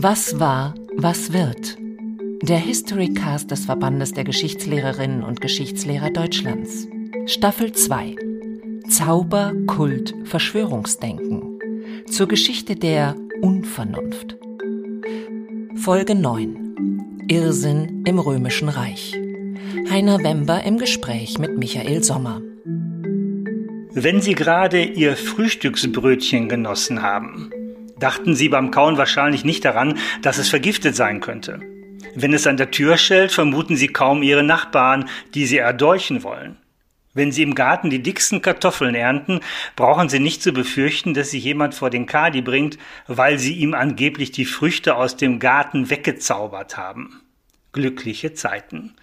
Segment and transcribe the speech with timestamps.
[0.00, 1.78] Was war, was wird?
[2.42, 6.88] Der Historycast des Verbandes der Geschichtslehrerinnen und Geschichtslehrer Deutschlands.
[7.26, 8.16] Staffel 2.
[8.88, 11.60] Zauber, Kult, Verschwörungsdenken.
[12.10, 14.36] Zur Geschichte der Unvernunft.
[15.76, 17.26] Folge 9.
[17.28, 19.16] Irrsinn im Römischen Reich.
[19.88, 22.42] Heiner Wember im Gespräch mit Michael Sommer.
[23.92, 27.50] Wenn Sie gerade Ihr Frühstücksbrötchen genossen haben,
[27.98, 31.60] dachten Sie beim Kauen wahrscheinlich nicht daran, dass es vergiftet sein könnte.
[32.14, 36.56] Wenn es an der Tür schellt, vermuten Sie kaum Ihre Nachbarn, die Sie erdolchen wollen.
[37.14, 39.40] Wenn Sie im Garten die dicksten Kartoffeln ernten,
[39.74, 43.72] brauchen Sie nicht zu befürchten, dass Sie jemand vor den Kadi bringt, weil Sie ihm
[43.74, 47.22] angeblich die Früchte aus dem Garten weggezaubert haben.
[47.72, 48.94] Glückliche Zeiten.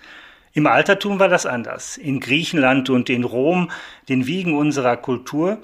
[0.55, 1.97] Im Altertum war das anders.
[1.97, 3.71] In Griechenland und in Rom,
[4.07, 5.61] den Wiegen unserer Kultur,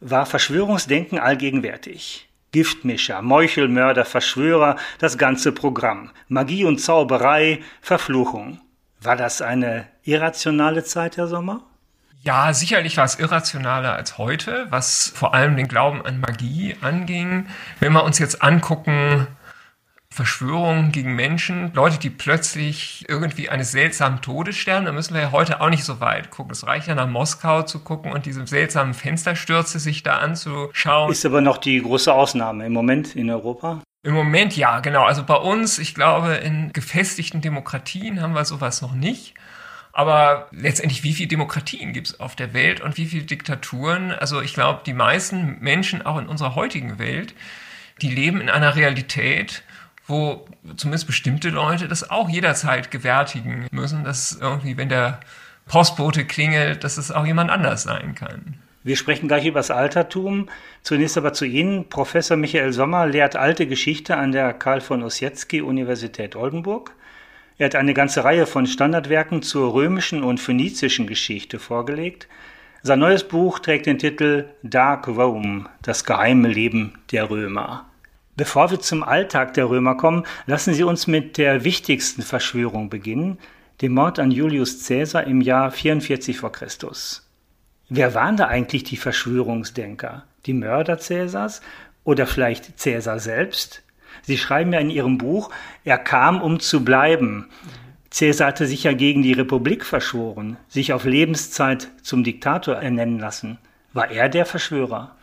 [0.00, 2.28] war Verschwörungsdenken allgegenwärtig.
[2.50, 6.10] Giftmischer, Meuchelmörder, Verschwörer, das ganze Programm.
[6.26, 8.60] Magie und Zauberei, Verfluchung.
[9.00, 11.62] War das eine irrationale Zeit, Herr Sommer?
[12.22, 17.46] Ja, sicherlich war es irrationaler als heute, was vor allem den Glauben an Magie anging.
[17.78, 19.28] Wenn wir uns jetzt angucken,
[20.12, 25.32] Verschwörungen gegen Menschen, Leute, die plötzlich irgendwie eines seltsamen Todes sterben, da müssen wir ja
[25.32, 26.52] heute auch nicht so weit gucken.
[26.52, 31.10] Es reicht ja nach Moskau zu gucken und diese seltsamen Fensterstürze sich da anzuschauen.
[31.10, 33.82] Ist aber noch die große Ausnahme im Moment in Europa.
[34.04, 35.04] Im Moment ja, genau.
[35.04, 39.34] Also bei uns, ich glaube, in gefestigten Demokratien haben wir sowas noch nicht.
[39.92, 44.10] Aber letztendlich, wie viele Demokratien gibt es auf der Welt und wie viele Diktaturen?
[44.10, 47.34] Also ich glaube, die meisten Menschen auch in unserer heutigen Welt,
[48.00, 49.62] die leben in einer Realität,
[50.12, 50.46] wo
[50.76, 55.18] zumindest bestimmte Leute das auch jederzeit gewärtigen müssen, dass irgendwie, wenn der
[55.66, 58.58] Postbote klingelt, dass es auch jemand anders sein kann.
[58.84, 60.48] Wir sprechen gleich über das Altertum.
[60.82, 61.88] Zunächst aber zu Ihnen.
[61.88, 66.92] Professor Michael Sommer lehrt alte Geschichte an der Karl von Ossietzky Universität Oldenburg.
[67.58, 72.26] Er hat eine ganze Reihe von Standardwerken zur römischen und phönizischen Geschichte vorgelegt.
[72.82, 77.86] Sein neues Buch trägt den Titel Dark Rome, das geheime Leben der Römer.
[78.34, 83.38] Bevor wir zum Alltag der Römer kommen, lassen Sie uns mit der wichtigsten Verschwörung beginnen,
[83.82, 87.28] dem Mord an Julius Caesar im Jahr 44 vor Christus.
[87.90, 90.24] Wer waren da eigentlich die Verschwörungsdenker?
[90.46, 91.60] Die Mörder Caesars
[92.04, 93.82] oder vielleicht Caesar selbst?
[94.22, 95.50] Sie schreiben ja in Ihrem Buch,
[95.84, 97.50] er kam, um zu bleiben.
[98.10, 103.58] Caesar hatte sich ja gegen die Republik verschworen, sich auf Lebenszeit zum Diktator ernennen lassen.
[103.92, 105.16] War er der Verschwörer?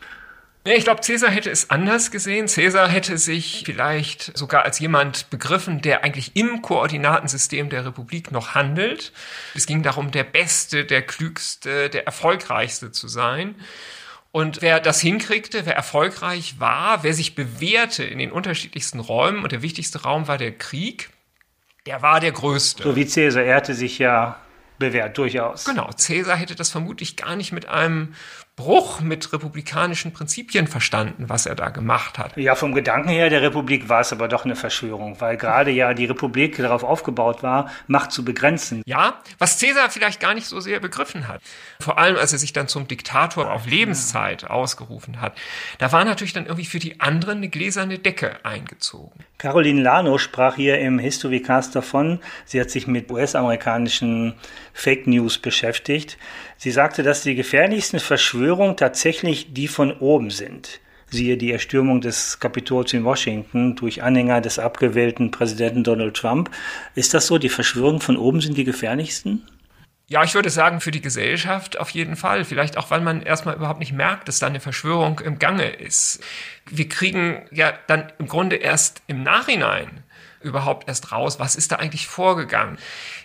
[0.66, 2.48] Ja, ich glaube, Cäsar hätte es anders gesehen.
[2.48, 8.56] Cäsar hätte sich vielleicht sogar als jemand begriffen, der eigentlich im Koordinatensystem der Republik noch
[8.56, 9.14] handelt.
[9.56, 13.56] Es ging darum, der Beste, der Klügste, der Erfolgreichste zu sein.
[14.32, 19.52] Und wer das hinkriegte, wer erfolgreich war, wer sich bewährte in den unterschiedlichsten Räumen, und
[19.52, 21.10] der wichtigste Raum war der Krieg,
[21.86, 22.84] der war der Größte.
[22.84, 24.40] So wie Cäsar, er hatte sich ja
[24.78, 25.66] bewährt, durchaus.
[25.66, 28.14] Genau, Cäsar hätte das vermutlich gar nicht mit einem
[28.60, 32.36] Bruch mit republikanischen Prinzipien verstanden, was er da gemacht hat.
[32.36, 35.94] Ja, vom Gedanken her der Republik war es aber doch eine Verschwörung, weil gerade ja
[35.94, 38.84] die Republik darauf aufgebaut war, Macht zu begrenzen.
[38.86, 41.42] Ja, was Caesar vielleicht gar nicht so sehr begriffen hat.
[41.80, 45.38] Vor allem, als er sich dann zum Diktator auf Lebenszeit ausgerufen hat.
[45.78, 49.24] Da war natürlich dann irgendwie für die anderen eine gläserne Decke eingezogen.
[49.38, 52.20] Caroline Lano sprach hier im Historycast davon.
[52.44, 54.34] Sie hat sich mit US-amerikanischen
[54.74, 56.18] Fake News beschäftigt.
[56.58, 60.80] Sie sagte, dass die gefährlichsten Verschwörungen tatsächlich die von oben sind.
[61.12, 66.52] Siehe die Erstürmung des Kapitols in Washington durch Anhänger des abgewählten Präsidenten Donald Trump.
[66.94, 67.38] Ist das so?
[67.38, 69.48] Die Verschwörungen von oben sind die gefährlichsten?
[70.08, 72.44] Ja, ich würde sagen, für die Gesellschaft auf jeden Fall.
[72.44, 76.20] Vielleicht auch, weil man erstmal überhaupt nicht merkt, dass da eine Verschwörung im Gange ist.
[76.68, 80.04] Wir kriegen ja dann im Grunde erst im Nachhinein
[80.42, 82.78] überhaupt erst raus, was ist da eigentlich vorgegangen.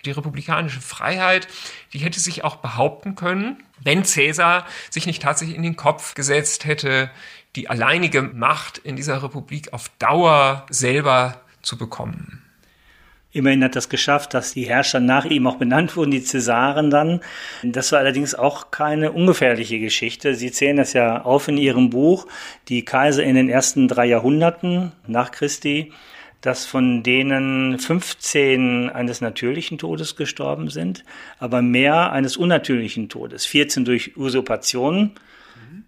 [0.05, 1.49] Die republikanische Freiheit,
[1.93, 6.65] die hätte sich auch behaupten können, wenn Cäsar sich nicht tatsächlich in den Kopf gesetzt
[6.65, 7.11] hätte,
[7.57, 12.45] die alleinige Macht in dieser Republik auf Dauer selber zu bekommen.
[13.35, 17.21] Immerhin hat das geschafft, dass die Herrscher nach ihm auch benannt wurden, die Cäsaren dann.
[17.65, 20.37] Das war allerdings auch keine ungefährliche Geschichte.
[20.37, 22.29] Sie zählen das ja auf in ihrem Buch,
[22.69, 25.93] die Kaiser in den ersten drei Jahrhunderten nach Christi
[26.45, 31.03] dass von denen 15 eines natürlichen Todes gestorben sind,
[31.39, 33.47] aber mehr eines unnatürlichen Todes.
[33.47, 35.13] 14 durch Usurpation,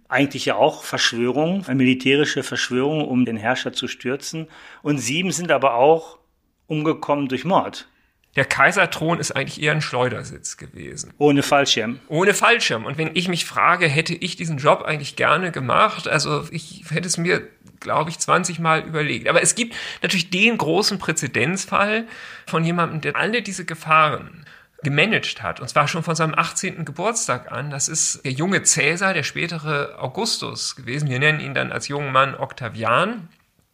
[0.09, 4.47] eigentlich ja auch Verschwörung, eine militärische Verschwörung, um den Herrscher zu stürzen.
[4.81, 6.17] Und sieben sind aber auch
[6.69, 7.87] umgekommen durch Mord.
[8.35, 11.13] Der Kaiserthron ist eigentlich eher ein Schleudersitz gewesen.
[11.19, 12.01] Ohne Fallschirm.
[12.09, 12.87] Ohne Fallschirm.
[12.87, 16.09] Und wenn ich mich frage, hätte ich diesen Job eigentlich gerne gemacht?
[16.09, 17.47] Also ich hätte es mir,
[17.81, 19.29] glaube ich, 20 Mal überlegt.
[19.29, 22.07] Aber es gibt natürlich den großen Präzedenzfall
[22.47, 24.45] von jemandem, der alle diese Gefahren
[24.83, 25.61] gemanagt hat.
[25.61, 26.85] Und zwar schon von seinem 18.
[26.85, 27.71] Geburtstag an.
[27.71, 31.09] Das ist der junge Cäsar, der spätere Augustus gewesen.
[31.09, 33.29] Wir nennen ihn dann als jungen Mann Octavian.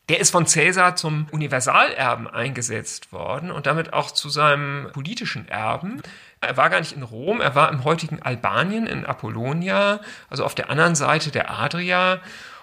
[0.09, 6.03] Der ist von Cäsar zum Universalerben eingesetzt worden und damit auch zu seinem politischen Erben.
[6.41, 10.57] Er war gar nicht in Rom, er war im heutigen Albanien, in Apollonia, also auf
[10.57, 12.21] der anderen Seite der Adria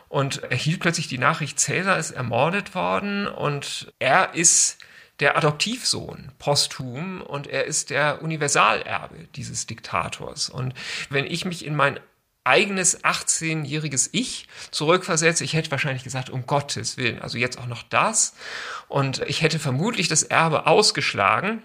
[0.09, 4.79] und erhielt plötzlich die Nachricht, Cäsar ist ermordet worden und er ist
[5.19, 10.49] der Adoptivsohn posthum und er ist der Universalerbe dieses Diktators.
[10.49, 10.73] Und
[11.09, 11.99] wenn ich mich in mein
[12.43, 17.83] eigenes 18-jähriges Ich zurückversetze, ich hätte wahrscheinlich gesagt, um Gottes Willen, also jetzt auch noch
[17.83, 18.33] das.
[18.87, 21.61] Und ich hätte vermutlich das Erbe ausgeschlagen.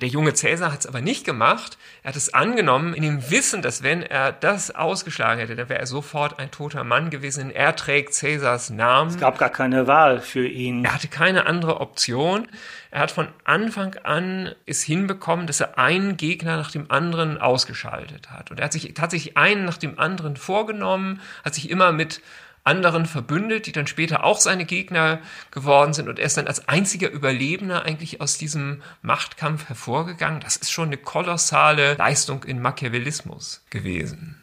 [0.00, 1.76] Der junge Cäsar hat es aber nicht gemacht.
[2.02, 5.80] Er hat es angenommen in dem Wissen, dass wenn er das ausgeschlagen hätte, dann wäre
[5.80, 7.50] er sofort ein toter Mann gewesen.
[7.50, 9.10] Er trägt Cäsars Namen.
[9.10, 10.82] Es gab gar keine Wahl für ihn.
[10.86, 12.48] Er hatte keine andere Option.
[12.90, 18.30] Er hat von Anfang an es hinbekommen, dass er einen Gegner nach dem anderen ausgeschaltet
[18.30, 18.50] hat.
[18.50, 22.22] Und er hat sich tatsächlich einen nach dem anderen vorgenommen, hat sich immer mit
[22.64, 25.20] anderen verbündet, die dann später auch seine Gegner
[25.50, 30.40] geworden sind und er ist dann als einziger Überlebender eigentlich aus diesem Machtkampf hervorgegangen.
[30.40, 34.38] Das ist schon eine kolossale Leistung in Machiavellismus gewesen.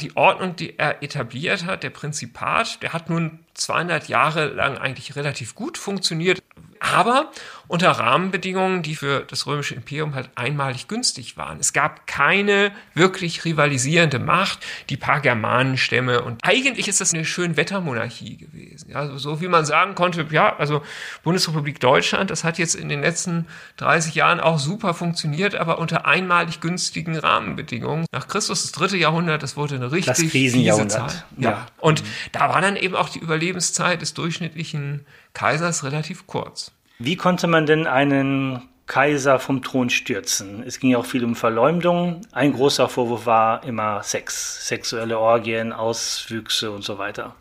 [0.00, 5.16] Die Ordnung, die er etabliert hat, der Prinzipat, der hat nun 200 Jahre lang eigentlich
[5.16, 6.42] relativ gut funktioniert
[6.80, 7.30] aber
[7.68, 11.58] unter Rahmenbedingungen, die für das römische Imperium halt einmalig günstig waren.
[11.58, 18.36] Es gab keine wirklich rivalisierende Macht, die paar Germanenstämme und eigentlich ist das eine Schönwettermonarchie
[18.36, 18.90] gewesen.
[18.90, 20.82] Ja, also so wie man sagen konnte, ja, also
[21.22, 23.46] Bundesrepublik Deutschland, das hat jetzt in den letzten
[23.78, 28.06] 30 Jahren auch super funktioniert, aber unter einmalig günstigen Rahmenbedingungen.
[28.12, 31.10] Nach Christus das dritte Jahrhundert, das wurde eine richtig das Krisenjahrhundert.
[31.10, 31.24] Zeit.
[31.36, 31.50] Ja.
[31.50, 31.66] ja.
[31.78, 32.06] Und mhm.
[32.32, 35.04] da war dann eben auch die Überlebenszeit des durchschnittlichen
[35.34, 36.72] Kaisers relativ kurz.
[36.98, 40.62] Wie konnte man denn einen Kaiser vom Thron stürzen?
[40.66, 42.22] Es ging ja auch viel um Verleumdung.
[42.32, 47.34] Ein großer Vorwurf war immer Sex, sexuelle Orgien, Auswüchse und so weiter.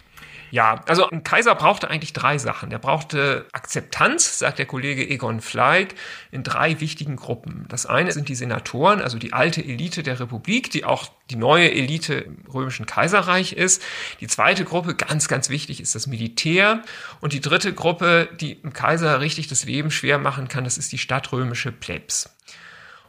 [0.51, 2.71] Ja, also ein Kaiser brauchte eigentlich drei Sachen.
[2.71, 5.95] Er brauchte Akzeptanz, sagt der Kollege Egon Fleig,
[6.31, 7.65] in drei wichtigen Gruppen.
[7.69, 11.71] Das eine sind die Senatoren, also die alte Elite der Republik, die auch die neue
[11.71, 13.81] Elite im römischen Kaiserreich ist.
[14.19, 16.83] Die zweite Gruppe, ganz, ganz wichtig, ist das Militär.
[17.21, 20.91] Und die dritte Gruppe, die im Kaiser richtig das Leben schwer machen kann, das ist
[20.91, 22.34] die stadtrömische Plebs.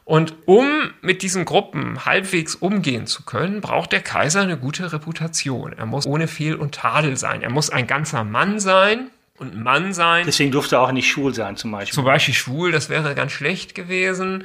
[0.07, 5.73] Und um mit diesen Gruppen halbwegs umgehen zu können, braucht der Kaiser eine gute Reputation.
[5.73, 7.43] Er muss ohne Fehl und Tadel sein.
[7.43, 10.25] Er muss ein ganzer Mann sein und Mann sein.
[10.25, 11.93] Deswegen durfte er auch nicht schwul sein, zum Beispiel.
[11.93, 14.45] Zum Beispiel schwul, das wäre ganz schlecht gewesen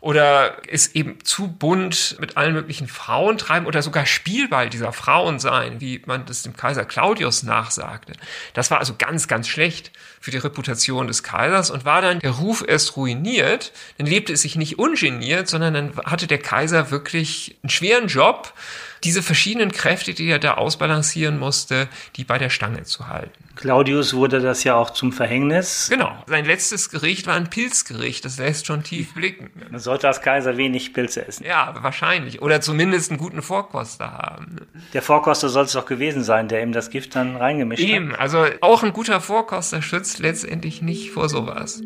[0.00, 5.38] oder es eben zu bunt mit allen möglichen Frauen treiben oder sogar Spielball dieser Frauen
[5.38, 8.12] sein, wie man das dem Kaiser Claudius nachsagte.
[8.54, 12.30] Das war also ganz, ganz schlecht für die Reputation des Kaisers und war dann der
[12.30, 17.58] Ruf erst ruiniert, dann lebte es sich nicht ungeniert, sondern dann hatte der Kaiser wirklich
[17.62, 18.54] einen schweren Job,
[19.04, 23.32] diese verschiedenen Kräfte, die er da ausbalancieren musste, die bei der Stange zu halten.
[23.56, 25.88] Claudius wurde das ja auch zum Verhängnis.
[25.90, 26.12] Genau.
[26.26, 28.24] Sein letztes Gericht war ein Pilzgericht.
[28.24, 29.50] Das lässt schon tief blicken.
[29.70, 31.44] Man sollte als Kaiser wenig Pilze essen.
[31.44, 32.40] Ja, wahrscheinlich.
[32.40, 34.56] Oder zumindest einen guten Vorkoster haben.
[34.94, 37.92] Der Vorkoster soll es doch gewesen sein, der ihm das Gift dann reingemischt Eben.
[37.92, 38.14] hat.
[38.14, 38.14] Eben.
[38.16, 41.82] Also auch ein guter Vorkoster schützt letztendlich nicht vor sowas.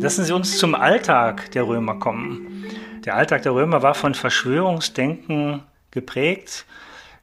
[0.00, 2.64] Lassen Sie uns zum Alltag der Römer kommen.
[3.04, 6.66] Der Alltag der Römer war von Verschwörungsdenken geprägt.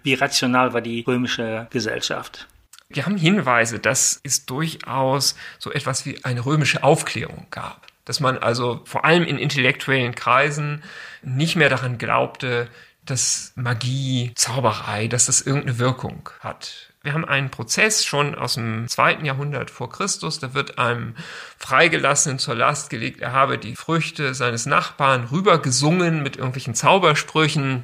[0.04, 2.48] Wie rational war die römische Gesellschaft?
[2.90, 7.88] Wir haben Hinweise, dass es durchaus so etwas wie eine römische Aufklärung gab.
[8.04, 10.84] Dass man also vor allem in intellektuellen Kreisen
[11.24, 12.68] nicht mehr daran glaubte,
[13.06, 16.94] dass Magie, Zauberei, dass das irgendeine Wirkung hat.
[17.04, 20.40] Wir haben einen Prozess schon aus dem zweiten Jahrhundert vor Christus.
[20.40, 21.16] Da wird einem
[21.60, 27.84] Freigelassenen zur Last gelegt, er habe die Früchte seines Nachbarn rübergesungen mit irgendwelchen Zaubersprüchen.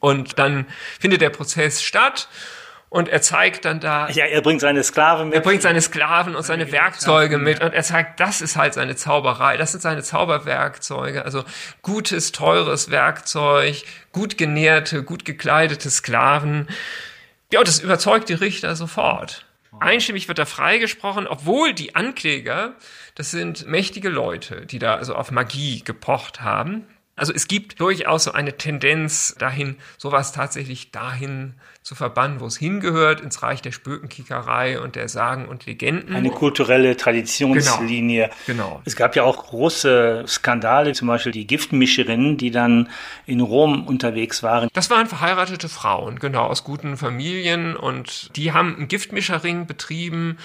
[0.00, 0.66] Und dann
[1.00, 2.28] findet der Prozess statt.
[2.92, 4.10] Und er zeigt dann da.
[4.10, 5.34] Ja, er bringt seine Sklaven mit.
[5.34, 7.62] Er bringt seine Sklaven und seine Werkzeuge mit.
[7.62, 9.56] Und er zeigt, das ist halt seine Zauberei.
[9.56, 11.24] Das sind seine Zauberwerkzeuge.
[11.24, 11.42] Also
[11.80, 13.82] gutes, teures Werkzeug,
[14.12, 16.68] gut genährte, gut gekleidete Sklaven.
[17.50, 19.46] Ja, und das überzeugt die Richter sofort.
[19.80, 22.74] Einstimmig wird er freigesprochen, obwohl die Ankläger,
[23.14, 26.86] das sind mächtige Leute, die da also auf Magie gepocht haben.
[27.22, 32.56] Also es gibt durchaus so eine Tendenz dahin, sowas tatsächlich dahin zu verbannen, wo es
[32.56, 36.16] hingehört, ins Reich der Spökenkickerei und der Sagen und Legenden.
[36.16, 38.28] Eine kulturelle Traditionslinie.
[38.48, 38.64] Genau.
[38.64, 38.82] genau.
[38.86, 42.88] Es gab ja auch große Skandale, zum Beispiel die Giftmischerinnen, die dann
[43.24, 44.68] in Rom unterwegs waren.
[44.72, 50.38] Das waren verheiratete Frauen, genau, aus guten Familien und die haben einen Giftmischerring betrieben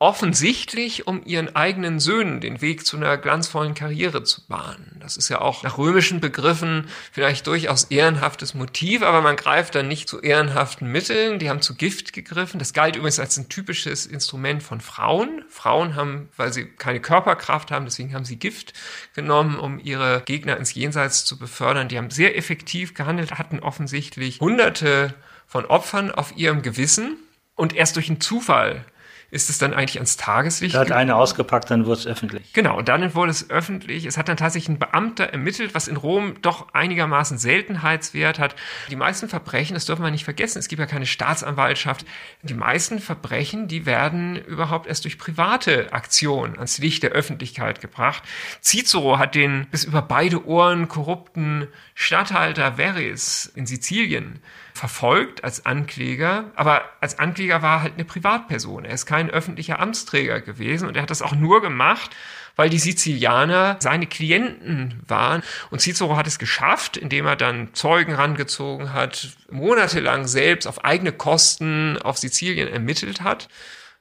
[0.00, 4.96] offensichtlich, um ihren eigenen Söhnen den Weg zu einer glanzvollen Karriere zu bahnen.
[4.98, 9.88] Das ist ja auch nach römischen Begriffen vielleicht durchaus ehrenhaftes Motiv, aber man greift dann
[9.88, 11.38] nicht zu ehrenhaften Mitteln.
[11.38, 12.58] Die haben zu Gift gegriffen.
[12.58, 15.44] Das galt übrigens als ein typisches Instrument von Frauen.
[15.50, 18.72] Frauen haben, weil sie keine Körperkraft haben, deswegen haben sie Gift
[19.14, 21.88] genommen, um ihre Gegner ins Jenseits zu befördern.
[21.88, 25.12] Die haben sehr effektiv gehandelt, hatten offensichtlich hunderte
[25.46, 27.18] von Opfern auf ihrem Gewissen
[27.54, 28.86] und erst durch einen Zufall
[29.30, 30.74] ist es dann eigentlich ans Tageslicht.
[30.74, 32.52] Da hat eine ausgepackt, dann wurde es öffentlich.
[32.52, 34.04] Genau, und dann wurde es öffentlich.
[34.04, 38.56] Es hat dann tatsächlich ein Beamter ermittelt, was in Rom doch einigermaßen Seltenheitswert hat.
[38.90, 42.04] Die meisten Verbrechen, das dürfen wir nicht vergessen, es gibt ja keine Staatsanwaltschaft.
[42.42, 48.22] Die meisten Verbrechen, die werden überhaupt erst durch private Aktionen ans Licht der Öffentlichkeit gebracht.
[48.60, 54.40] Cicero hat den bis über beide Ohren korrupten Statthalter Verres in Sizilien
[54.80, 58.86] verfolgt als Ankläger, aber als Ankläger war er halt eine Privatperson.
[58.86, 62.16] Er ist kein öffentlicher Amtsträger gewesen und er hat das auch nur gemacht,
[62.56, 65.42] weil die Sizilianer seine Klienten waren.
[65.70, 71.12] Und Cicero hat es geschafft, indem er dann Zeugen rangezogen hat, monatelang selbst auf eigene
[71.12, 73.48] Kosten auf Sizilien ermittelt hat.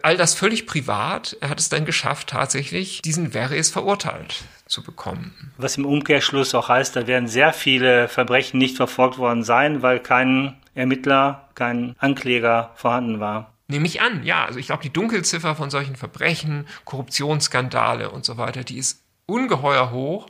[0.01, 1.36] All das völlig privat.
[1.41, 5.51] Er hat es dann geschafft, tatsächlich diesen Verres verurteilt zu bekommen.
[5.57, 10.00] Was im Umkehrschluss auch heißt, da werden sehr viele Verbrechen nicht verfolgt worden sein, weil
[10.00, 13.53] kein Ermittler, kein Ankläger vorhanden war.
[13.67, 14.45] Nehme ich an, ja.
[14.45, 19.91] Also ich glaube, die Dunkelziffer von solchen Verbrechen, Korruptionsskandale und so weiter, die ist ungeheuer
[19.91, 20.27] hoch.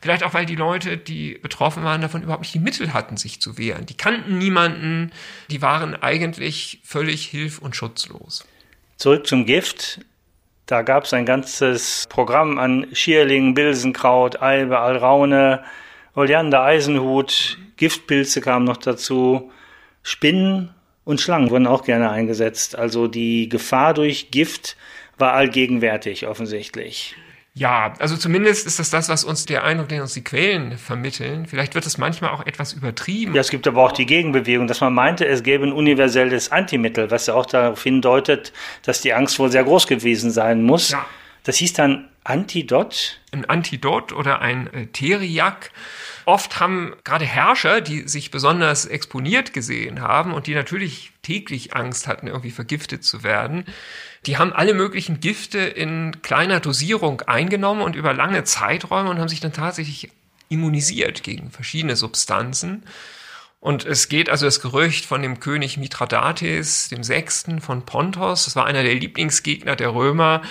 [0.00, 3.40] Vielleicht auch, weil die Leute, die betroffen waren, davon überhaupt nicht die Mittel hatten, sich
[3.40, 3.84] zu wehren.
[3.84, 5.12] Die kannten niemanden,
[5.50, 8.46] die waren eigentlich völlig hilf- und schutzlos.
[8.96, 10.00] Zurück zum Gift.
[10.66, 15.64] Da gab es ein ganzes Programm an Schierling, Bilsenkraut, Eibe, Alraune,
[16.14, 19.50] Oleander, Eisenhut, Giftpilze kamen noch dazu.
[20.02, 20.74] Spinnen
[21.04, 22.76] und Schlangen wurden auch gerne eingesetzt.
[22.76, 24.76] Also die Gefahr durch Gift
[25.16, 27.16] war allgegenwärtig offensichtlich.
[27.54, 31.46] Ja, also zumindest ist das das, was uns der Eindruck, den uns die Quellen vermitteln.
[31.46, 33.34] Vielleicht wird es manchmal auch etwas übertrieben.
[33.34, 37.10] Ja, es gibt aber auch die Gegenbewegung, dass man meinte, es gäbe ein universelles Antimittel,
[37.10, 38.52] was ja auch darauf hindeutet,
[38.82, 40.90] dass die Angst wohl sehr groß gewesen sein muss.
[40.90, 41.04] Ja.
[41.48, 43.20] Das hieß dann Antidot?
[43.32, 45.70] Ein Antidot oder ein äh, Teriak.
[46.26, 52.06] Oft haben gerade Herrscher, die sich besonders exponiert gesehen haben und die natürlich täglich Angst
[52.06, 53.64] hatten, irgendwie vergiftet zu werden,
[54.26, 59.30] die haben alle möglichen Gifte in kleiner Dosierung eingenommen und über lange Zeiträume und haben
[59.30, 60.10] sich dann tatsächlich
[60.50, 62.82] immunisiert gegen verschiedene Substanzen.
[63.60, 68.54] Und es geht also das Gerücht von dem König Mithradates, dem Sechsten von Pontos, das
[68.54, 70.42] war einer der Lieblingsgegner der Römer,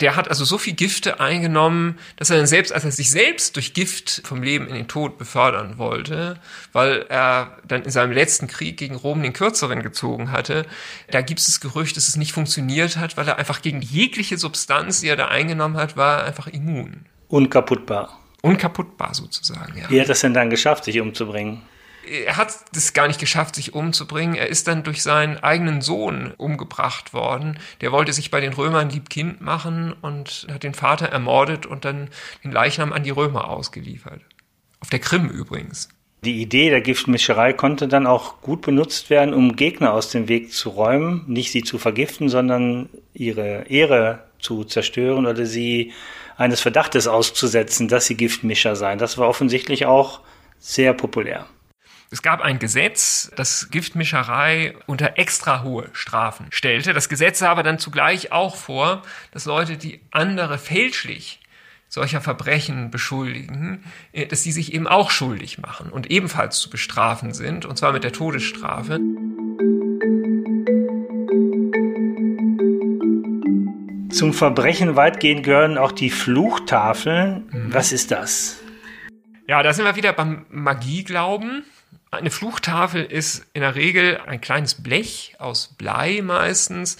[0.00, 3.54] der hat also so viel Gifte eingenommen, dass er dann selbst, als er sich selbst
[3.54, 6.40] durch Gift vom Leben in den Tod befördern wollte,
[6.72, 10.66] weil er dann in seinem letzten Krieg gegen Rom den Kürzeren gezogen hatte,
[11.12, 14.36] da gibt es das Gerücht, dass es nicht funktioniert hat, weil er einfach gegen jegliche
[14.36, 17.06] Substanz, die er da eingenommen hat, war einfach immun.
[17.28, 18.18] Unkaputtbar.
[18.42, 19.88] Unkaputtbar sozusagen, ja.
[19.90, 21.62] Wie hat das denn dann geschafft, sich umzubringen?
[22.08, 24.34] Er hat es gar nicht geschafft, sich umzubringen.
[24.34, 27.58] Er ist dann durch seinen eigenen Sohn umgebracht worden.
[27.80, 32.08] Der wollte sich bei den Römern Liebkind machen und hat den Vater ermordet und dann
[32.44, 34.22] den Leichnam an die Römer ausgeliefert.
[34.80, 35.88] Auf der Krim übrigens.
[36.24, 40.52] Die Idee der Giftmischerei konnte dann auch gut benutzt werden, um Gegner aus dem Weg
[40.52, 45.92] zu räumen, nicht sie zu vergiften, sondern ihre Ehre zu zerstören oder sie
[46.36, 48.98] eines Verdachtes auszusetzen, dass sie Giftmischer seien.
[48.98, 50.20] Das war offensichtlich auch
[50.58, 51.46] sehr populär.
[52.10, 56.94] Es gab ein Gesetz, das Giftmischerei unter extra hohe Strafen stellte.
[56.94, 61.40] Das Gesetz sah aber dann zugleich auch vor, dass Leute, die andere fälschlich
[61.86, 67.34] solcher Verbrechen beschuldigen, äh, dass sie sich eben auch schuldig machen und ebenfalls zu bestrafen
[67.34, 69.00] sind, und zwar mit der Todesstrafe.
[74.10, 77.48] Zum Verbrechen weitgehend gehören auch die Fluchtafeln.
[77.50, 77.74] Mhm.
[77.74, 78.60] Was ist das?
[79.46, 81.64] Ja, da sind wir wieder beim Magieglauben.
[82.10, 86.96] Eine Fluchtafel ist in der Regel ein kleines Blech aus Blei meistens.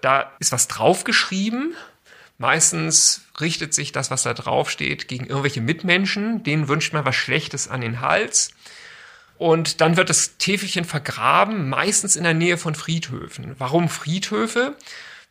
[0.00, 1.74] Da ist was draufgeschrieben.
[2.38, 6.42] Meistens richtet sich das, was da draufsteht, gegen irgendwelche Mitmenschen.
[6.42, 8.50] Denen wünscht man was Schlechtes an den Hals.
[9.38, 13.54] Und dann wird das Täfelchen vergraben, meistens in der Nähe von Friedhöfen.
[13.58, 14.76] Warum Friedhöfe?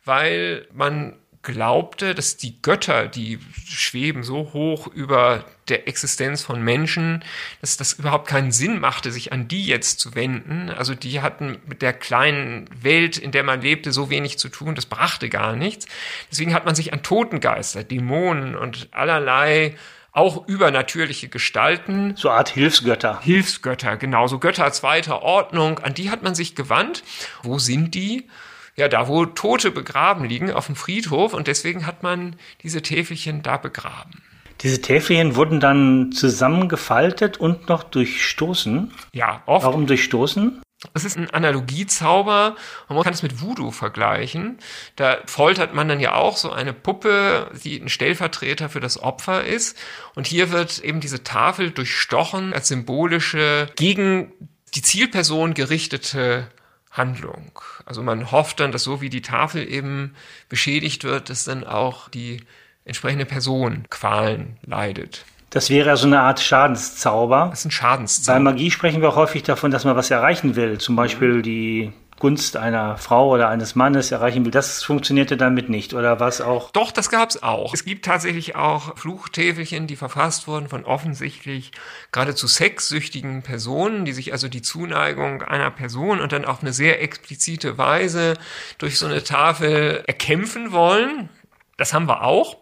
[0.04, 7.24] Weil man glaubte, dass die Götter, die schweben so hoch über der Existenz von Menschen,
[7.62, 10.68] dass das überhaupt keinen Sinn machte, sich an die jetzt zu wenden.
[10.68, 14.74] Also die hatten mit der kleinen Welt, in der man lebte, so wenig zu tun,
[14.74, 15.86] das brachte gar nichts.
[16.30, 19.76] Deswegen hat man sich an Totengeister, Dämonen und allerlei
[20.12, 22.16] auch übernatürliche Gestalten.
[22.16, 23.20] So eine Art Hilfsgötter.
[23.22, 27.02] Hilfsgötter, genau, so Götter zweiter Ordnung, an die hat man sich gewandt.
[27.42, 28.28] Wo sind die?
[28.76, 33.42] Ja, da wo Tote begraben liegen, auf dem Friedhof und deswegen hat man diese Täfelchen
[33.42, 34.22] da begraben.
[34.62, 38.92] Diese Täfelchen wurden dann zusammengefaltet und noch durchstoßen.
[39.12, 39.64] Ja, oft.
[39.64, 40.60] Warum durchstoßen?
[40.94, 42.56] Es ist ein Analogiezauber.
[42.88, 44.58] Man kann es mit Voodoo vergleichen.
[44.96, 49.44] Da foltert man dann ja auch so eine Puppe, die ein Stellvertreter für das Opfer
[49.44, 49.78] ist.
[50.14, 54.32] Und hier wird eben diese Tafel durchstochen als symbolische, gegen
[54.74, 56.48] die Zielperson gerichtete
[56.90, 57.52] Handlung.
[57.86, 60.14] Also man hofft dann, dass so wie die Tafel eben
[60.48, 62.42] beschädigt wird, dass dann auch die
[62.84, 65.24] entsprechende Person Qualen leidet.
[65.50, 67.48] Das wäre so eine Art Schadenszauber.
[67.50, 68.38] Das ist ein Schadenszauber.
[68.38, 70.78] Bei Magie sprechen wir auch häufig davon, dass man was erreichen will.
[70.78, 74.52] Zum Beispiel die Gunst einer Frau oder eines Mannes erreichen will.
[74.52, 76.70] Das funktionierte damit nicht, oder was auch?
[76.70, 77.74] Doch, das gab es auch.
[77.74, 81.72] Es gibt tatsächlich auch Fluchtäfelchen, die verfasst wurden von offensichtlich
[82.12, 87.02] geradezu sexsüchtigen Personen, die sich also die Zuneigung einer Person und dann auf eine sehr
[87.02, 88.34] explizite Weise
[88.78, 91.30] durch so eine Tafel erkämpfen wollen.
[91.78, 92.58] Das haben wir auch.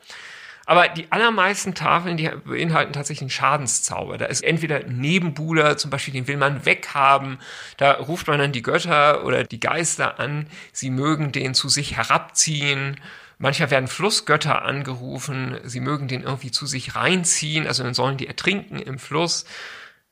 [0.68, 4.18] Aber die allermeisten Tafeln, die beinhalten tatsächlich einen Schadenszauber.
[4.18, 7.38] Da ist entweder Nebenbuhler, zum Beispiel, den will man weghaben.
[7.78, 10.46] Da ruft man dann die Götter oder die Geister an.
[10.74, 13.00] Sie mögen den zu sich herabziehen.
[13.38, 15.58] Manchmal werden Flussgötter angerufen.
[15.64, 17.66] Sie mögen den irgendwie zu sich reinziehen.
[17.66, 19.46] Also dann sollen die ertrinken im Fluss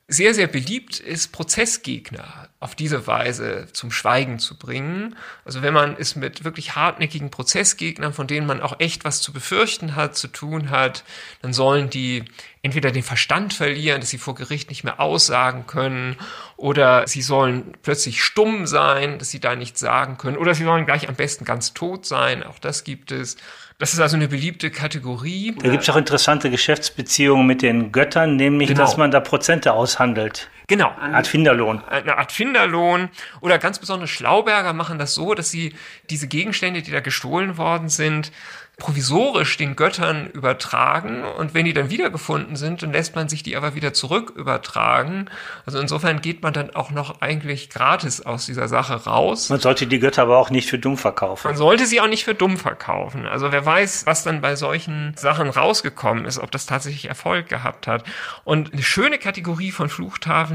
[0.09, 5.17] sehr, sehr beliebt ist, Prozessgegner auf diese Weise zum Schweigen zu bringen.
[5.43, 9.33] Also wenn man es mit wirklich hartnäckigen Prozessgegnern, von denen man auch echt was zu
[9.33, 11.03] befürchten hat, zu tun hat,
[11.41, 12.23] dann sollen die
[12.61, 16.15] entweder den Verstand verlieren, dass sie vor Gericht nicht mehr aussagen können,
[16.55, 20.85] oder sie sollen plötzlich stumm sein, dass sie da nichts sagen können, oder sie sollen
[20.85, 23.35] gleich am besten ganz tot sein, auch das gibt es.
[23.79, 25.55] Das ist also eine beliebte Kategorie.
[25.61, 28.81] Da gibt es auch interessante Geschäftsbeziehungen mit den Göttern, nämlich Genau.
[28.81, 30.49] dass man da Prozente aushandelt.
[30.67, 30.93] Genau.
[30.99, 31.81] Eine Art Finderlohn.
[31.85, 33.09] eine Art Finderlohn
[33.39, 35.73] oder ganz besonders Schlauberger machen das so, dass sie
[36.09, 38.31] diese Gegenstände, die da gestohlen worden sind,
[38.77, 43.55] provisorisch den Göttern übertragen und wenn die dann wiedergefunden sind, dann lässt man sich die
[43.57, 45.29] aber wieder zurück übertragen.
[45.65, 49.49] Also insofern geht man dann auch noch eigentlich gratis aus dieser Sache raus.
[49.49, 51.47] Man sollte die Götter aber auch nicht für dumm verkaufen.
[51.47, 53.25] Man sollte sie auch nicht für dumm verkaufen.
[53.25, 57.87] Also wer weiß, was dann bei solchen Sachen rausgekommen ist, ob das tatsächlich Erfolg gehabt
[57.87, 58.03] hat.
[58.43, 59.89] Und eine schöne Kategorie von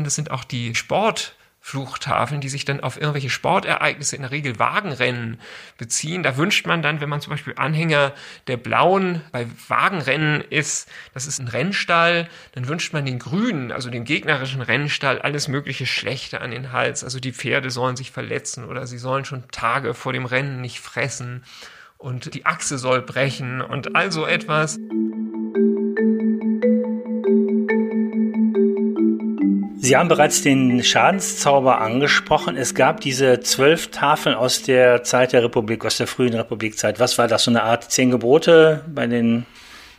[0.02, 1.36] Fluchtafeln, das sind auch die Sport.
[1.64, 5.38] Fluchtafeln, die sich dann auf irgendwelche Sportereignisse, in der Regel Wagenrennen
[5.78, 6.24] beziehen.
[6.24, 8.14] Da wünscht man dann, wenn man zum Beispiel Anhänger
[8.48, 13.90] der Blauen bei Wagenrennen ist, das ist ein Rennstall, dann wünscht man den Grünen, also
[13.90, 17.04] dem gegnerischen Rennstall, alles mögliche Schlechte an den Hals.
[17.04, 20.80] Also die Pferde sollen sich verletzen oder sie sollen schon Tage vor dem Rennen nicht
[20.80, 21.44] fressen
[21.96, 24.80] und die Achse soll brechen und all so etwas.
[29.84, 32.56] Sie haben bereits den Schadenszauber angesprochen.
[32.56, 37.00] Es gab diese zwölf Tafeln aus der Zeit der Republik, aus der frühen Republikzeit.
[37.00, 37.42] Was war das?
[37.44, 39.44] So eine Art zehn Gebote bei den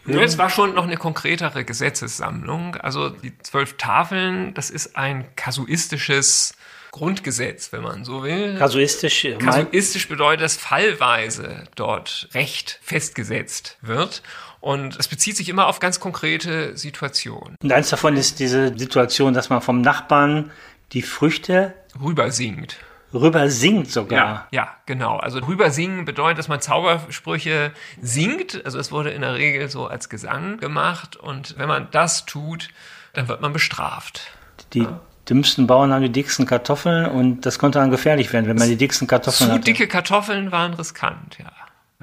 [0.08, 2.78] Es war schon noch eine konkretere Gesetzessammlung.
[2.78, 6.56] Also die zwölf Tafeln, das ist ein kasuistisches
[6.91, 8.56] Grundgesetz, wenn man so will.
[8.58, 9.26] kasuistisch?
[9.26, 14.22] mein- Kasuistisch bedeutet, dass fallweise dort Recht festgesetzt wird.
[14.63, 17.58] Und es bezieht sich immer auf ganz konkrete Situationen.
[17.62, 20.52] Und eins davon ist diese Situation, dass man vom Nachbarn
[20.93, 22.78] die Früchte Rüber singt.
[23.13, 24.17] rüber singt sogar.
[24.17, 25.17] Ja, ja, genau.
[25.17, 28.63] Also rüber singen bedeutet, dass man Zaubersprüche singt.
[28.63, 31.17] Also es wurde in der Regel so als Gesang gemacht.
[31.17, 32.69] Und wenn man das tut,
[33.12, 34.32] dann wird man bestraft.
[34.73, 34.88] Die
[35.28, 38.78] dümmsten Bauern haben die dicksten Kartoffeln und das konnte dann gefährlich werden, wenn man die
[38.78, 39.65] dicksten Kartoffeln Zu hatte.
[39.65, 41.52] dicke Kartoffeln waren riskant, ja.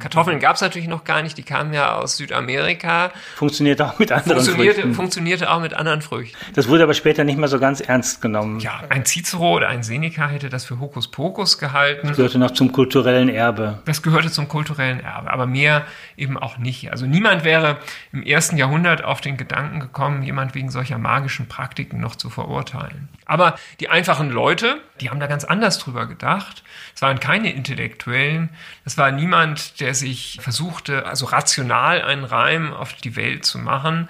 [0.00, 3.12] Kartoffeln gab es natürlich noch gar nicht, die kamen ja aus Südamerika.
[3.36, 4.94] Funktioniert auch mit anderen Funktionierte, Früchten.
[4.94, 6.36] funktionierte auch mit anderen Früchten.
[6.54, 8.60] Das wurde aber später nicht mehr so ganz ernst genommen.
[8.60, 12.08] Ja, ein Cicero oder ein Seneca hätte das für Hokuspokus gehalten.
[12.12, 13.78] Gehörte noch zum kulturellen Erbe.
[13.84, 15.84] Das gehörte zum kulturellen Erbe, aber mehr
[16.16, 16.90] eben auch nicht.
[16.90, 17.78] Also niemand wäre
[18.12, 23.08] im ersten Jahrhundert auf den Gedanken gekommen, jemand wegen solcher magischen Praktiken noch zu verurteilen.
[23.26, 26.62] Aber die einfachen Leute, die haben da ganz anders drüber gedacht.
[26.94, 28.50] Es waren keine Intellektuellen.
[28.84, 34.08] Es war niemand, der sich versuchte, also rational einen Reim auf die Welt zu machen.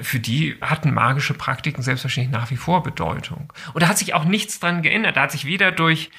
[0.00, 3.52] Für die hatten magische Praktiken selbstverständlich nach wie vor Bedeutung.
[3.72, 5.16] Und da hat sich auch nichts dran geändert.
[5.16, 6.10] Da hat sich weder durch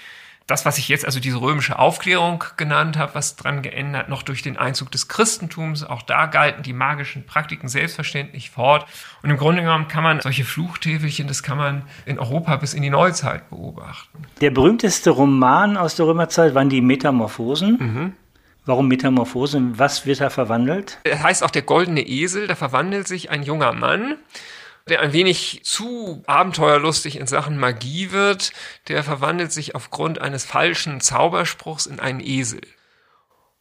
[0.47, 4.41] das, was ich jetzt also diese römische Aufklärung genannt habe, was dran geändert, noch durch
[4.41, 5.83] den Einzug des Christentums.
[5.83, 8.87] Auch da galten die magischen Praktiken selbstverständlich fort.
[9.21, 12.81] Und im Grunde genommen kann man solche Fluchtäfelchen, das kann man in Europa bis in
[12.81, 14.23] die Neuzeit beobachten.
[14.39, 17.77] Der berühmteste Roman aus der Römerzeit waren die Metamorphosen.
[17.77, 18.13] Mhm.
[18.65, 19.77] Warum Metamorphosen?
[19.79, 20.99] Was wird da verwandelt?
[21.03, 22.47] Er heißt auch der goldene Esel.
[22.47, 24.15] Da verwandelt sich ein junger Mann
[24.89, 28.53] der ein wenig zu abenteuerlustig in Sachen Magie wird,
[28.87, 32.61] der verwandelt sich aufgrund eines falschen Zauberspruchs in einen Esel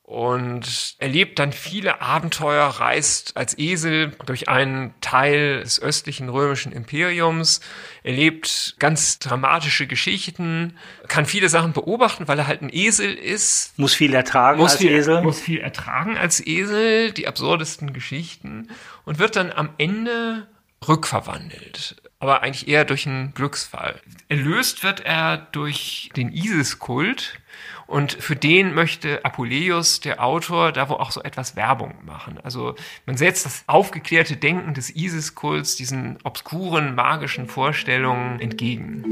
[0.06, 7.60] und erlebt dann viele Abenteuer, reist als Esel durch einen Teil des östlichen römischen Imperiums,
[8.04, 13.76] erlebt ganz dramatische Geschichten, kann viele Sachen beobachten, weil er halt ein Esel ist.
[13.80, 15.22] Muss viel ertragen muss als viel, Esel.
[15.22, 18.68] Muss viel ertragen als Esel, die absurdesten Geschichten
[19.04, 20.46] und wird dann am Ende
[20.86, 21.96] rückverwandelt.
[22.18, 24.00] Aber eigentlich eher durch einen Glücksfall.
[24.28, 27.38] Erlöst wird er durch den Isis-Kult.
[27.86, 32.38] Und für den möchte Apuleius, der Autor, da wo auch so etwas Werbung machen.
[32.42, 39.04] Also man setzt das aufgeklärte Denken des Isis-Kults diesen obskuren, magischen Vorstellungen entgegen.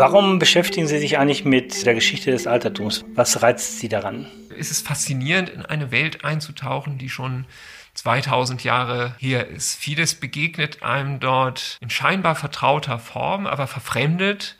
[0.00, 3.04] Warum beschäftigen Sie sich eigentlich mit der Geschichte des Altertums?
[3.12, 4.26] Was reizt Sie daran?
[4.48, 7.44] ist es faszinierend, in eine Welt einzutauchen, die schon
[7.92, 9.74] 2000 Jahre her ist.
[9.74, 14.56] Vieles begegnet einem dort in scheinbar vertrauter Form, aber verfremdet.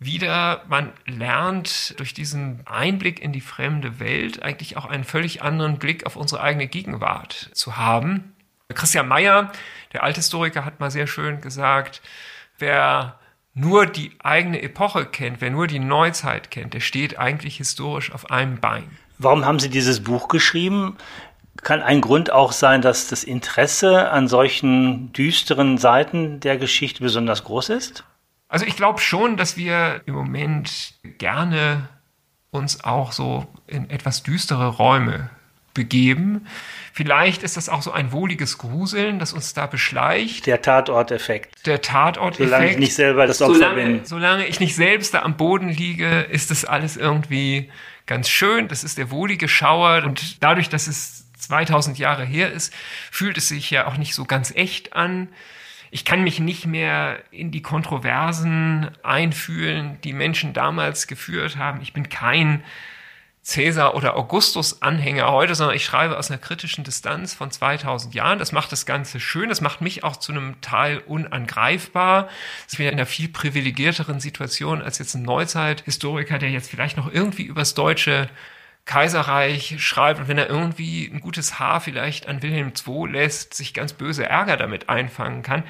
[0.00, 5.78] Wieder, man lernt durch diesen Einblick in die fremde Welt eigentlich auch einen völlig anderen
[5.78, 8.34] Blick auf unsere eigene Gegenwart zu haben.
[8.74, 9.52] Christian Mayer,
[9.92, 12.02] der Althistoriker, hat mal sehr schön gesagt,
[12.58, 13.20] wer
[13.54, 18.30] nur die eigene Epoche kennt, wer nur die Neuzeit kennt, der steht eigentlich historisch auf
[18.30, 18.84] einem Bein.
[19.18, 20.96] Warum haben Sie dieses Buch geschrieben?
[21.62, 27.44] Kann ein Grund auch sein, dass das Interesse an solchen düsteren Seiten der Geschichte besonders
[27.44, 28.04] groß ist?
[28.48, 31.88] Also ich glaube schon, dass wir im Moment gerne
[32.50, 35.30] uns auch so in etwas düstere Räume
[35.74, 36.46] begeben.
[36.92, 40.46] Vielleicht ist das auch so ein wohliges Gruseln, das uns da beschleicht.
[40.46, 41.66] Der Tatorteffekt.
[41.66, 42.50] Der Tatorteffekt.
[42.50, 44.04] Solange ich nicht selber das Opfer solange, bin.
[44.04, 47.70] Solange ich nicht selbst da am Boden liege, ist das alles irgendwie
[48.06, 48.68] ganz schön.
[48.68, 52.72] Das ist der wohlige Schauer und dadurch, dass es 2000 Jahre her ist,
[53.10, 55.28] fühlt es sich ja auch nicht so ganz echt an.
[55.90, 61.80] Ich kann mich nicht mehr in die Kontroversen einfühlen, die Menschen damals geführt haben.
[61.82, 62.64] Ich bin kein
[63.44, 68.38] Cäsar oder Augustus Anhänger heute, sondern ich schreibe aus einer kritischen Distanz von 2000 Jahren.
[68.38, 69.50] Das macht das Ganze schön.
[69.50, 72.28] Das macht mich auch zu einem Teil unangreifbar.
[72.70, 77.12] Ich bin in einer viel privilegierteren Situation als jetzt ein Neuzeithistoriker, der jetzt vielleicht noch
[77.12, 78.30] irgendwie übers deutsche
[78.86, 83.74] Kaiserreich schreibt und wenn er irgendwie ein gutes Haar vielleicht an Wilhelm II lässt, sich
[83.74, 85.64] ganz böse Ärger damit einfangen kann.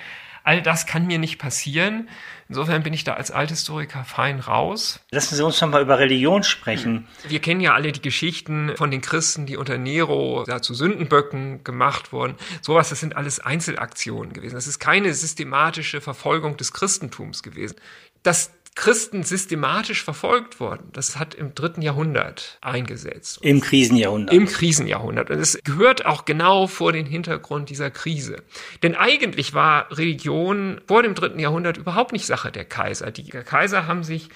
[0.44, 2.08] All das kann mir nicht passieren.
[2.50, 5.00] Insofern bin ich da als Althistoriker fein raus.
[5.10, 7.08] Lassen Sie uns noch mal über Religion sprechen.
[7.26, 11.64] Wir kennen ja alle die Geschichten von den Christen, die unter Nero ja, zu Sündenböcken
[11.64, 12.34] gemacht wurden.
[12.60, 14.54] Sowas, das sind alles Einzelaktionen gewesen.
[14.54, 17.76] Das ist keine systematische Verfolgung des Christentums gewesen.
[18.22, 20.88] Das Christen systematisch verfolgt worden.
[20.92, 23.38] Das hat im dritten Jahrhundert eingesetzt.
[23.42, 24.34] Im Krisenjahrhundert.
[24.34, 25.30] Im Krisenjahrhundert.
[25.30, 28.42] Und es gehört auch genau vor den Hintergrund dieser Krise.
[28.82, 33.12] Denn eigentlich war Religion vor dem dritten Jahrhundert überhaupt nicht Sache der Kaiser.
[33.12, 34.28] Die Kaiser haben sich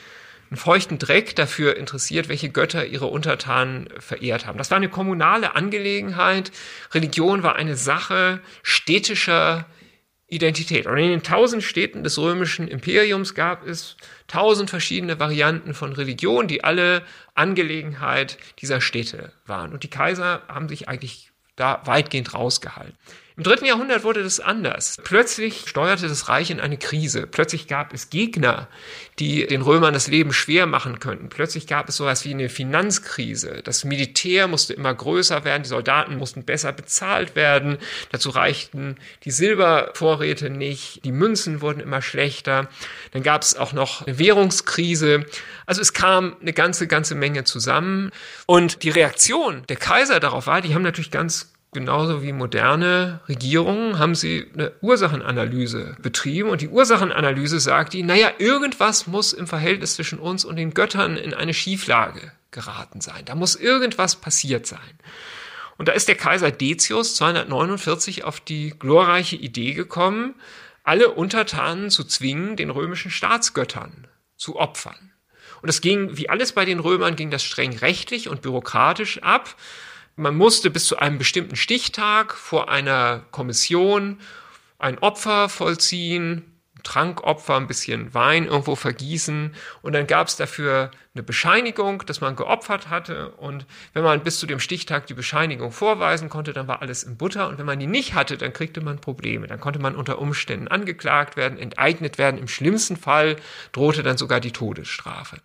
[0.50, 4.56] einen feuchten Dreck dafür interessiert, welche Götter ihre Untertanen verehrt haben.
[4.56, 6.52] Das war eine kommunale Angelegenheit.
[6.92, 9.66] Religion war eine Sache städtischer
[10.28, 10.86] Identität.
[10.86, 16.48] Und in den tausend Städten des römischen Imperiums gab es tausend verschiedene Varianten von Religion,
[16.48, 17.02] die alle
[17.34, 19.72] Angelegenheit dieser Städte waren.
[19.72, 22.96] Und die Kaiser haben sich eigentlich da weitgehend rausgehalten.
[23.38, 24.96] Im dritten Jahrhundert wurde das anders.
[25.04, 27.28] Plötzlich steuerte das Reich in eine Krise.
[27.28, 28.66] Plötzlich gab es Gegner,
[29.20, 31.28] die den Römern das Leben schwer machen könnten.
[31.28, 33.60] Plötzlich gab es sowas wie eine Finanzkrise.
[33.62, 37.78] Das Militär musste immer größer werden, die Soldaten mussten besser bezahlt werden.
[38.10, 42.68] Dazu reichten die Silbervorräte nicht, die Münzen wurden immer schlechter.
[43.12, 45.26] Dann gab es auch noch eine Währungskrise.
[45.64, 48.10] Also es kam eine ganze, ganze Menge zusammen.
[48.46, 53.98] Und die Reaktion der Kaiser darauf war, die haben natürlich ganz genauso wie moderne Regierungen
[53.98, 59.94] haben sie eine Ursachenanalyse betrieben und die Ursachenanalyse sagt die, naja, irgendwas muss im Verhältnis
[59.94, 63.24] zwischen uns und den Göttern in eine Schieflage geraten sein.
[63.24, 64.98] Da muss irgendwas passiert sein.
[65.76, 70.34] Und da ist der Kaiser Decius 249 auf die glorreiche Idee gekommen,
[70.82, 75.12] alle Untertanen zu zwingen, den römischen Staatsgöttern zu opfern.
[75.60, 79.56] Und es ging, wie alles bei den Römern, ging das streng rechtlich und bürokratisch ab
[80.18, 84.18] man musste bis zu einem bestimmten Stichtag vor einer Kommission
[84.78, 86.54] ein Opfer vollziehen.
[86.84, 92.36] Trankopfer, ein bisschen Wein irgendwo vergießen und dann gab es dafür eine Bescheinigung, dass man
[92.36, 96.80] geopfert hatte und wenn man bis zu dem Stichtag die Bescheinigung vorweisen konnte, dann war
[96.80, 99.48] alles in Butter und wenn man die nicht hatte, dann kriegte man Probleme.
[99.48, 103.36] Dann konnte man unter Umständen angeklagt werden, enteignet werden, im schlimmsten Fall
[103.72, 105.38] drohte dann sogar die Todesstrafe.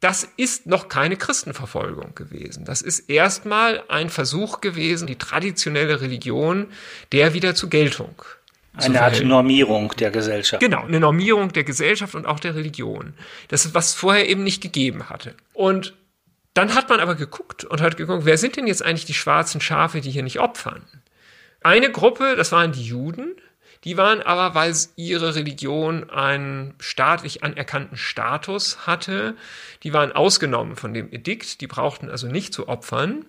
[0.00, 2.64] Das ist noch keine Christenverfolgung gewesen.
[2.64, 6.68] Das ist erstmal ein Versuch gewesen, die traditionelle Religion
[7.12, 8.14] der wieder zu Geltung
[8.74, 10.62] eine Art Normierung der Gesellschaft.
[10.62, 13.14] Genau, eine Normierung der Gesellschaft und auch der Religion.
[13.48, 15.34] Das ist, was vorher eben nicht gegeben hatte.
[15.52, 15.94] Und
[16.54, 19.60] dann hat man aber geguckt und hat geguckt, wer sind denn jetzt eigentlich die schwarzen
[19.60, 20.82] Schafe, die hier nicht opfern?
[21.62, 23.34] Eine Gruppe, das waren die Juden,
[23.84, 29.34] die waren aber, weil ihre Religion einen staatlich anerkannten Status hatte,
[29.82, 33.24] die waren ausgenommen von dem Edikt, die brauchten also nicht zu opfern.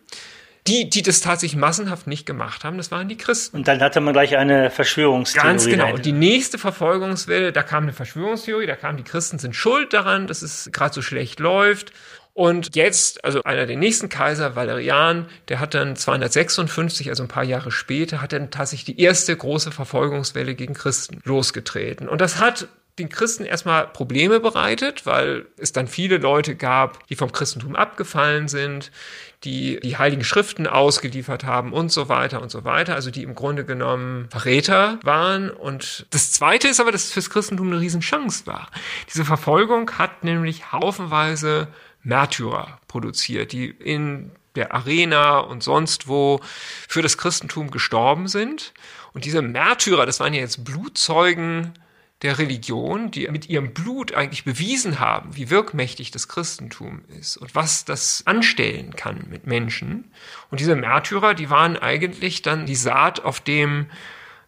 [0.68, 3.58] Die, die das tatsächlich massenhaft nicht gemacht haben, das waren die Christen.
[3.58, 5.48] Und dann hatte man gleich eine Verschwörungstheorie.
[5.48, 5.92] Ganz genau.
[5.92, 10.28] Und die nächste Verfolgungswelle, da kam eine Verschwörungstheorie, da kam die Christen sind schuld daran,
[10.28, 11.94] dass es gerade so schlecht läuft.
[12.34, 17.44] Und jetzt, also einer der nächsten Kaiser, Valerian, der hat dann 256, also ein paar
[17.44, 22.08] Jahre später, hat dann tatsächlich die erste große Verfolgungswelle gegen Christen losgetreten.
[22.08, 22.68] Und das hat
[23.00, 28.48] den Christen erstmal Probleme bereitet, weil es dann viele Leute gab, die vom Christentum abgefallen
[28.48, 28.92] sind,
[29.44, 33.34] die die heiligen Schriften ausgeliefert haben und so weiter und so weiter, also die im
[33.34, 35.50] Grunde genommen Verräter waren.
[35.50, 38.70] Und das Zweite ist aber, dass es fürs Christentum eine Riesenchance war.
[39.10, 41.68] Diese Verfolgung hat nämlich haufenweise
[42.04, 46.42] Märtyrer produziert, die in der Arena und sonst wo
[46.88, 48.74] für das Christentum gestorben sind.
[49.14, 51.74] Und diese Märtyrer, das waren ja jetzt Blutzeugen
[52.22, 57.56] der Religion, die mit ihrem Blut eigentlich bewiesen haben, wie wirkmächtig das Christentum ist und
[57.56, 60.12] was das anstellen kann mit Menschen.
[60.52, 63.88] Und diese Märtyrer, die waren eigentlich dann die Saat, auf dem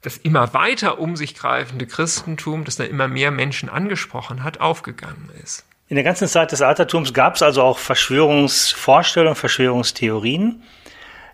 [0.02, 5.32] das immer weiter um sich greifende Christentum, das dann immer mehr Menschen angesprochen hat, aufgegangen
[5.42, 5.66] ist.
[5.94, 10.64] In der ganzen Zeit des Altertums gab es also auch Verschwörungsvorstellungen, Verschwörungstheorien.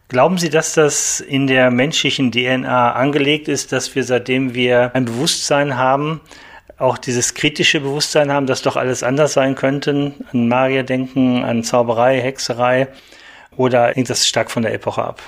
[0.10, 5.06] Glauben Sie, dass das in der menschlichen DNA angelegt ist, dass wir seitdem wir ein
[5.06, 6.20] Bewusstsein haben,
[6.78, 11.64] auch dieses kritische Bewusstsein haben, dass doch alles anders sein könnte, an Magier denken, an
[11.64, 12.90] Zauberei, Hexerei,
[13.56, 15.22] oder hängt das stark von der Epoche ab?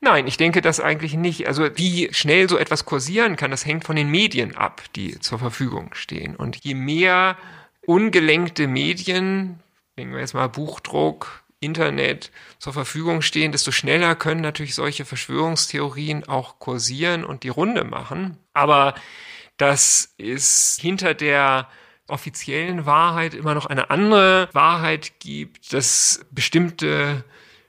[0.00, 1.46] Nein, ich denke das eigentlich nicht.
[1.46, 5.38] Also wie schnell so etwas kursieren kann, das hängt von den Medien ab, die zur
[5.38, 6.34] Verfügung stehen.
[6.34, 7.36] Und je mehr
[7.86, 9.60] ungelenkte Medien,
[9.96, 16.28] nehmen wir jetzt mal Buchdruck, Internet zur Verfügung stehen, desto schneller können natürlich solche Verschwörungstheorien
[16.28, 18.38] auch kursieren und die Runde machen.
[18.52, 18.94] Aber
[19.56, 21.68] dass es hinter der
[22.06, 27.24] offiziellen Wahrheit immer noch eine andere Wahrheit gibt, dass bestimmte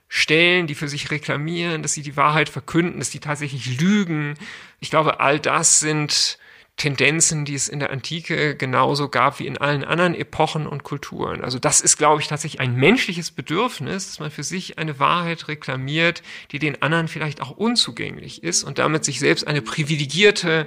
[0.08, 4.34] Stellen, die für sich reklamieren, dass sie die Wahrheit verkünden, dass sie tatsächlich lügen.
[4.78, 6.38] Ich glaube, all das sind
[6.76, 11.42] Tendenzen, die es in der Antike genauso gab wie in allen anderen Epochen und Kulturen.
[11.42, 15.48] Also das ist, glaube ich, tatsächlich ein menschliches Bedürfnis, dass man für sich eine Wahrheit
[15.48, 20.66] reklamiert, die den anderen vielleicht auch unzugänglich ist und damit sich selbst eine privilegierte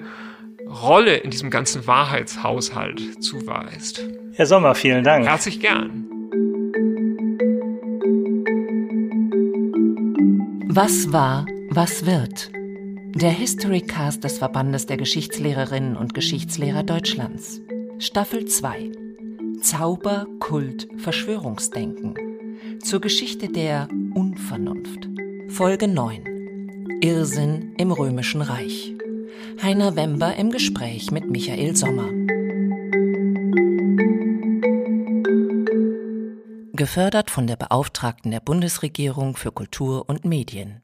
[0.67, 4.03] Rolle in diesem ganzen Wahrheitshaushalt zuweist.
[4.33, 5.27] Herr Sommer, vielen Dank.
[5.27, 6.05] Herzlich gern.
[10.67, 12.51] Was war, was wird?
[13.15, 17.59] Der Historycast des Verbandes der Geschichtslehrerinnen und Geschichtslehrer Deutschlands.
[17.97, 18.91] Staffel 2.
[19.61, 22.15] Zauber, Kult, Verschwörungsdenken.
[22.81, 25.09] Zur Geschichte der Unvernunft.
[25.49, 26.99] Folge 9.
[27.01, 28.93] Irrsinn im Römischen Reich.
[29.61, 32.09] Heiner Wember im Gespräch mit Michael Sommer.
[36.73, 40.81] Gefördert von der Beauftragten der Bundesregierung für Kultur und Medien.